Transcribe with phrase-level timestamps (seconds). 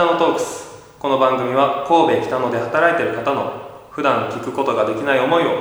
[0.00, 0.64] 北野トークス。
[0.98, 5.60] この番組は神戸北野で働いている方の普段聞くことができない思いを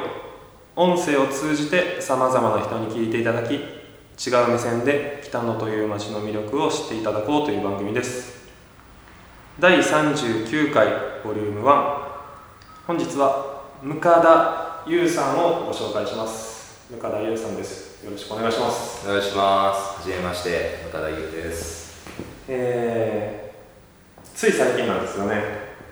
[0.77, 8.47] 音声を通じてさまざまな人に聞いていただき違う目線で北野という街の魅力を知っていただこうという番組です。
[9.59, 10.87] 第39回
[11.21, 12.01] ボリューム1
[12.87, 16.87] 本日は向田優さんをご紹介します。
[16.89, 18.05] 向田優さんです。
[18.05, 19.05] よろしくお願いします。
[19.05, 19.99] お願いします。
[19.99, 22.07] はじめまして、岡田優です。
[22.47, 23.48] えー、
[24.39, 25.35] つい最近なんですよね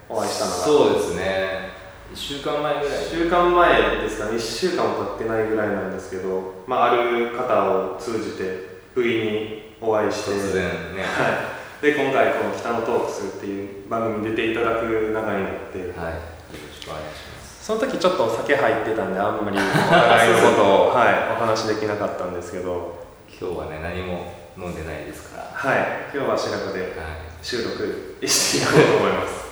[0.08, 1.68] お会いしたのがそうですね。
[2.14, 3.04] 一週間前ぐらい。
[3.04, 10.64] 1週間前ですかね1週間も経ってないぐらいなんですけど、まあ、ある方を通じて不意にお会いして突然
[10.96, 11.04] ね。
[11.04, 11.52] は
[11.84, 16.16] い、で今回この「北のトークス」っていう番組に出ていただく流れになってはい。
[16.16, 16.24] よ
[16.56, 17.66] ろしくお願いします。
[17.66, 22.96] その時ちょっとお酒入ってたんであんまりお互いのことを、はい、お話できなかったんですけど
[23.28, 25.52] 今日はね、何も飲んでないですから。
[25.54, 27.27] はい今日は白子ではい。
[27.42, 29.46] 収録していこうと思います、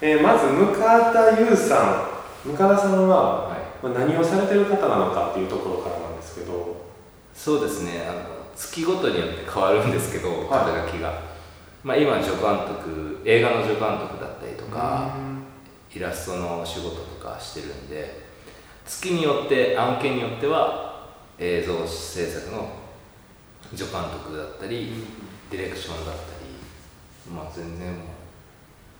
[0.00, 2.10] えーまず向田優さ
[2.46, 3.58] ん向田さんは、はい。
[3.82, 6.84] まあ何をされてる方なのかっていうところからなんですけど
[7.34, 8.06] そうですね。
[8.08, 8.20] あの
[8.54, 11.22] 月ごとによって変わるんですけど、はい肩書きが。
[11.82, 15.16] まあ今助監督、映画の助監督だったりとか、
[15.94, 18.20] イラストの仕事とかしてるんで
[18.84, 22.68] 月によって案件によっては映像制作の
[23.74, 25.04] 助監督だったり
[25.50, 26.53] ディレクションだったり
[27.32, 27.94] まあ全然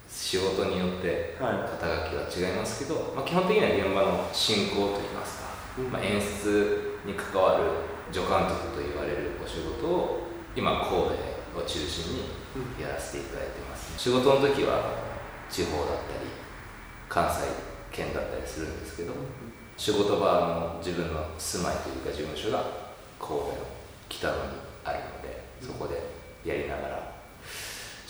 [0.09, 5.91] 仕事によっては肩書きは違いますけど、まあ、基本的には現場の進行といいますか、うん。
[5.91, 7.65] まあ、演出に関わる
[8.13, 11.19] 助監督と言われるお仕事を今神
[11.53, 15.03] 戸を中心にやらせていただいてます、仕事の時は
[15.51, 16.31] 地方だったり
[17.09, 17.43] 関西
[17.91, 19.13] 圏だったりするんですけど
[19.77, 22.63] 仕事場の自分の住まいというか事務所が
[23.19, 23.55] 神戸の
[24.09, 24.41] 北野に
[24.85, 26.03] あるのでそこで
[26.45, 27.04] やりながら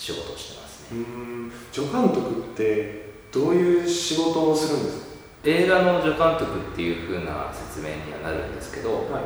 [0.05, 0.99] 仕事をしてますね。
[1.71, 5.05] 助監督ってどういう仕事をするんです
[5.43, 9.23] 映画の助監督っていう風な説明にはなるんですけどかはい、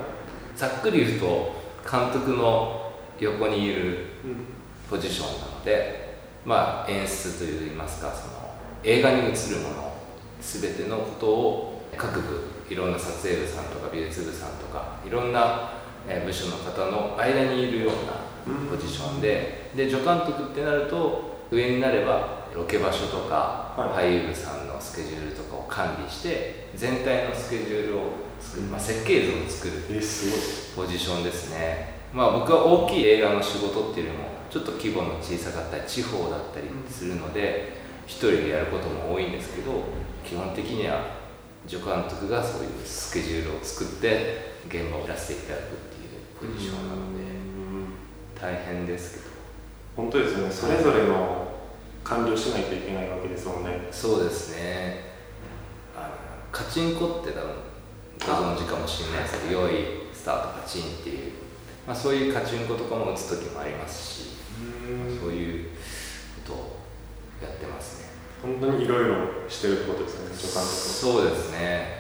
[0.56, 1.56] ざっくり言うと
[1.90, 3.84] 監督の横にいる
[4.24, 4.60] うん。
[4.90, 9.34] ポジションなので、まあ、演出といいますかその映画に映るも
[9.76, 9.94] の
[10.42, 15.74] 全てのことを各部いろんな撮影部さんとか美術部さんとかいろんな
[16.08, 18.29] えー部署の方の間にいるような
[18.70, 19.70] ポジションで。
[19.76, 28.02] で助監督ってなると上になればロケ場所とか、は俳優部さんのスケジュールとかを管理して全体のスケジュールを
[28.40, 29.84] 作る、まあ、設計図を作る
[30.76, 32.00] ポジションですね。
[32.14, 37.78] まあ僕は大きい映画の仕事っていうよりもちょっと規模の小さかったり地方だったりするので
[38.08, 39.84] 一人でやることも多いんですけど
[40.26, 41.20] 基本的には
[41.68, 47.39] 助監督がそういうスケジュールを作って現場をやらせていただくっていうポジションなので
[48.42, 49.26] 大変ですけど。
[49.96, 50.52] 本当ですよね。
[50.52, 51.48] それぞれの
[52.04, 53.88] 完了しないといけないわけですもんね。
[53.92, 55.10] そうですね。
[55.96, 56.08] あの
[56.52, 57.50] カチンコって多分
[58.20, 59.74] ご存知かもしれないですけど用意
[60.14, 61.32] スタートカチンっていう、
[61.88, 64.30] まあ、そういうカチンコとかも打つ時もありますし。
[65.22, 65.70] そういう
[66.46, 66.80] ことを
[67.42, 68.10] やってますね。
[68.42, 69.16] 本当にいろいろ
[69.50, 72.00] してるってことですよね助監督そうですね。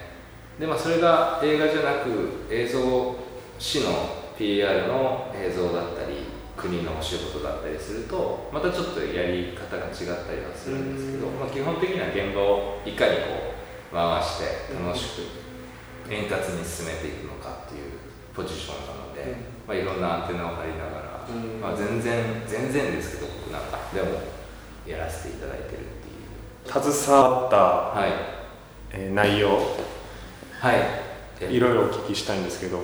[0.59, 3.15] でまあそれが映画じゃなく映像
[3.57, 6.28] 市の PR の映像だったり
[6.59, 13.55] 国のお仕事だったりするとまたちょっとやり方が違ったりはするんですけど、まあ、基本的には現場をいかにこ
[13.91, 17.91] う回して楽しく円滑に進めていくのかっていう
[18.35, 19.37] ポジションなので、
[19.67, 21.61] まあ、いろんなアンテナを張りながら、うん。
[21.61, 24.19] まあ、全然全然ですけど僕なんかでも
[24.85, 25.69] やらせていただいてるっ
[26.03, 26.19] てい
[26.65, 26.93] う。
[26.93, 28.11] 携わった、はい。
[28.91, 29.59] えー内容？
[30.59, 31.55] はい。
[31.55, 32.81] いろいろお聞きしたいんですけど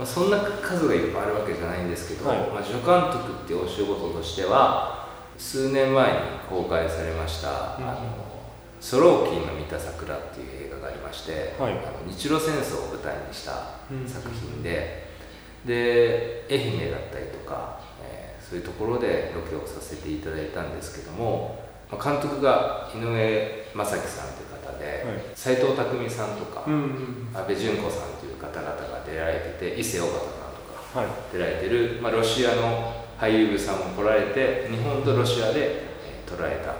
[0.00, 2.38] まあ、そんな数がいっぱいあるわけじゃないんですけど、はい。
[2.48, 6.18] まあ、助監督っていうお仕事としては数年前に
[6.48, 8.00] 公開されました「うんあの
[8.80, 11.72] ソローキーの見た桜」っていう映画がありまして、はい。
[11.72, 14.08] あの日露戦争を舞台にしたうん。
[14.08, 15.06] 作品で、
[15.66, 25.22] で愛媛だったりとか、えーそういうところでロケをさせていただいたんですけども、まあ、監督が井上正樹さんという方ではい。
[25.34, 25.76] 斎、藤工
[26.08, 30.24] さんとか、ん安倍純子さんという方々が出られてて伊勢尾形さん
[30.56, 31.08] とかはい。
[31.32, 35.90] 出られてる、まあ、ロシアの俳優部さんも来られて日本とロシアで、えー
[36.30, 36.72] 撮られた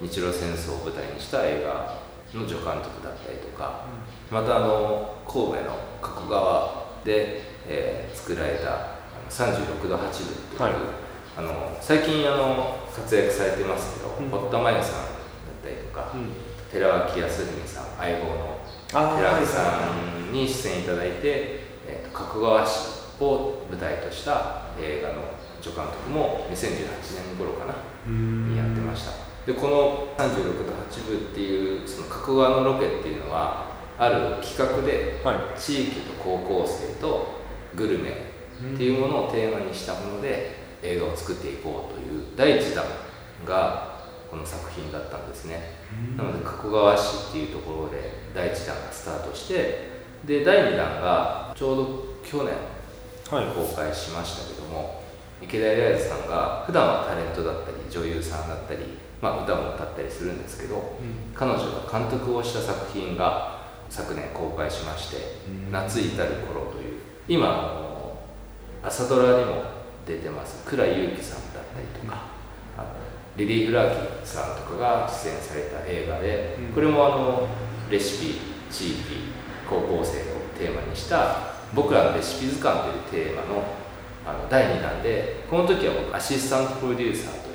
[0.00, 1.96] 日露戦争を舞台にした映画
[2.34, 3.84] の助監督だったりとか
[4.32, 10.72] またあの神戸の加古川で、えー作られたあの36度8分っていう、はい。
[11.38, 14.28] あの最近あの活躍されてますけど、うん。
[14.28, 15.06] 堀田真由さんだっ
[15.62, 16.30] たりとか、うん
[16.72, 19.80] 寺脇康文さん相棒の寺脇さ
[20.30, 21.22] んに出演いただいて、
[21.86, 27.74] えーと加古川市を舞台とした映画の助監督も2018年頃かな
[28.06, 28.50] うん。
[28.50, 29.12] にやってまました、
[29.46, 33.66] でこの36度8分っていうその加古川のロケっていうのは
[33.98, 35.58] ある企画ではい。
[35.58, 37.40] 地域と高校生と
[37.74, 38.10] グルメ
[38.74, 42.84] っていうものをテーマにしたもので映画を作っていこうという第1弾
[43.44, 43.89] が
[44.30, 45.74] この作品だったんですね、
[46.16, 49.90] なので加古川市っていうところで第1弾がスタートして
[50.24, 52.54] で第2弾がちょうど去年
[53.30, 53.46] はい。
[53.54, 55.02] 公開しましたけども
[55.40, 58.80] 池田エライズさんが普段はタレントだったり女優さんだったり、
[59.22, 60.96] まあ、歌も歌ったりするんですけど
[61.34, 65.16] 彼女が監督をした作品が昨年公開しまして
[65.70, 67.90] 「夏至る頃」という今
[68.82, 69.62] 朝ドラにも
[70.06, 72.29] 出てます倉優樹さんだったりとか、
[73.36, 76.72] リリー・フラーキーさんとかが出演された映画で、うん。
[76.72, 77.48] これもあの
[77.90, 78.34] レシピ
[78.70, 79.00] 地域
[79.68, 81.36] 高校生をテーマにした
[81.74, 83.62] 「僕らのレシピ図鑑」というテーマの
[84.26, 87.52] あの第2弾でこの時は僕アシスタントプロデューサーとい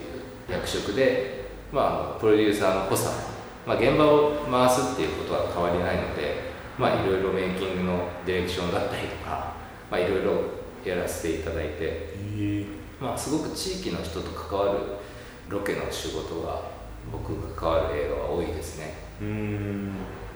[0.54, 3.36] う役職で、まあ、あのプロデューサーの補佐
[3.66, 9.56] まあ、現場を回すっていうことは変わりないので、まあ、いろいろメイキングのディレクションだったりとか、
[9.90, 10.32] まあ、いろいろ
[10.86, 12.66] やらせていただいて、え。
[13.02, 14.80] まあ、すごく地域の人と関わる
[15.50, 16.62] ロケの仕事が
[17.12, 19.90] 僕が関わる映画は多いですね、うん。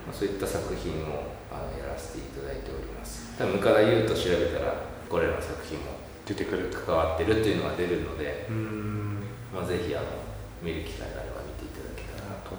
[0.06, 3.36] まあ、そういった作品をあのやらせていただいております。
[3.38, 4.76] 多分向田優と調べたら
[5.10, 5.86] これらの作品も
[6.26, 6.78] 出てくると。
[6.80, 9.24] 関わってるっていうのが出るので、うん。
[9.54, 10.06] まあ、ぜひあの
[10.62, 12.52] 見る機会があれば見ていただけたらなと。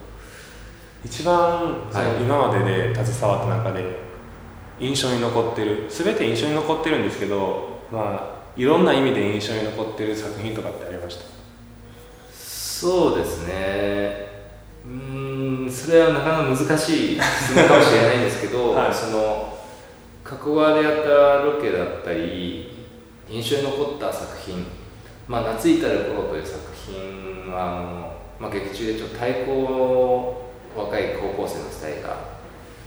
[1.04, 2.22] 一番そのはい。
[2.22, 4.10] 今までで携わった中で
[4.80, 11.24] 印象に残ってる全て印象に残ってるんですけどまあいろんな意味で印象に残ってる作品とかってありました？
[12.80, 14.26] そうですね。
[14.86, 18.94] うーんそれはなかなか難しい質問かもしれないんですけど、 はい。
[18.94, 19.58] その
[20.24, 22.86] 加古川でやったロケだったり
[23.28, 24.64] 印象に残った作品
[25.28, 32.16] 「まあ、夏至る頃」という作品はあの、まあ、劇中でちょっと太鼓を若い高校生の2人が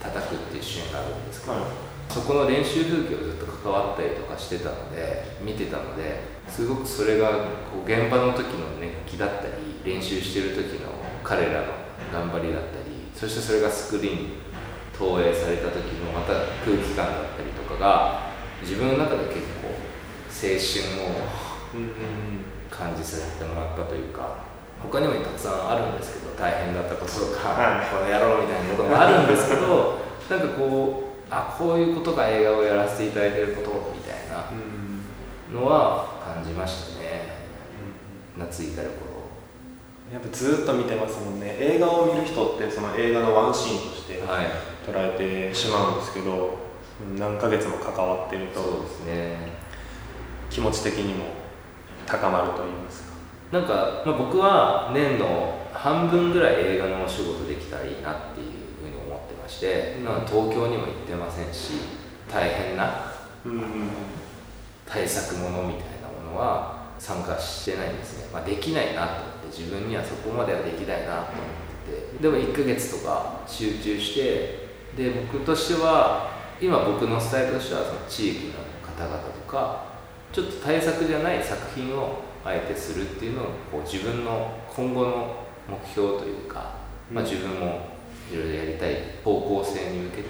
[0.02, 1.62] 叩くっていうシーンがあるんですけど、はい。
[2.10, 6.20] そこの練習風景をずっと関わったりとかしてたので見てたので
[6.50, 10.90] すごくそれがこう現場の時の熱気だったり練習してる時の
[11.24, 11.74] 彼らの
[12.12, 14.30] 頑張りだったりそしてそれがスクリーンに
[14.98, 16.34] 投影された時のまた
[16.64, 18.32] 空気感だったりとかが
[18.62, 19.74] 自分の中で結構
[20.34, 21.28] 青春を
[21.74, 24.38] うん感じさせてもらったというか
[24.82, 27.88] 他にもたくさんあるんですけど大変だったこととか、はい。
[27.88, 37.44] この野郎みたいなこともあるんですけどなんかこうあこういうことが映画をやらせていただいてることみたいなうんのは感じましたね。
[38.38, 39.13] 夏至る頃
[40.14, 41.58] やっぱずっと見てますもんね。
[41.60, 44.46] 映画を見る人ってその映画のワンシーンとしてはい。
[44.86, 46.58] 捉えてしまうんですけど
[47.18, 49.38] 何ヶ月も関わってるとそうですね。
[50.52, 51.26] 気持ち的にも
[52.06, 53.14] 高まると言いますか。
[53.52, 58.48] なんか、まあ、僕は年の半分ぐらい映画のお仕事できたらいいなっていう
[58.82, 60.06] ふうに思ってまして、うん。
[60.06, 61.72] まあ東京にも行ってませんし
[62.32, 63.14] 大変な
[63.46, 63.64] うん。
[64.86, 71.56] 対策ものみたいなものは参加してないんですね、まあ、できないなと自分にはそこまではできないなと思っ
[71.86, 72.22] てて。
[72.22, 74.64] でも1ヶ月とか集中して
[74.96, 76.32] で僕としては
[76.62, 79.86] 今僕のスタイルとしてはその地域の方々とか
[80.32, 86.76] ちょっと対策じゃない作品をあえてするっていうのをこう自分の今後の目標というか、
[87.12, 87.94] まあ、うん自分も
[88.32, 90.30] いろいろやりたい方向性に向けて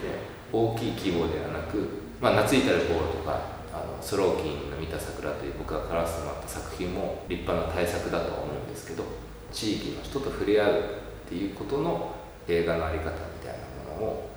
[0.51, 1.87] 大きい規模ではなく、
[2.21, 9.03] まあ、夏至る頃とかあのスローキンの見た桜という僕がからせてもらった作品も立派な対策だとは思うんですけど
[9.51, 10.79] 地域の人と触れ合う
[11.25, 12.15] っていうことの
[12.47, 13.57] 映画のあり方みたい
[13.89, 14.29] なものを、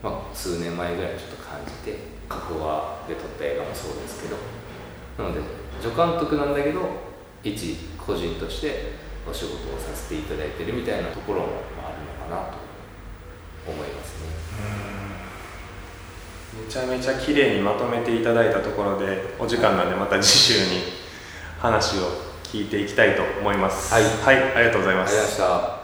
[0.00, 1.98] まあ、数年前ぐらいにちょっと感じて
[2.28, 4.36] 加古川で撮った映画もそうですけど
[5.18, 5.40] なので
[5.82, 6.80] 助監督なんだけど
[7.42, 8.94] 一個人として
[9.28, 11.46] お仕事をさせていただいてるみたいなところも
[11.82, 12.58] あるのかなと
[13.66, 14.83] 思いますね。
[16.62, 20.82] めちゃめちゃ綺麗にまとめていただいたところでお時間なんでまた次週に
[21.58, 22.02] 話を
[22.44, 23.92] 聞いていきたいと思います。
[23.92, 24.02] はい。
[24.02, 25.83] はい、ありがとうございまありがとうございますした。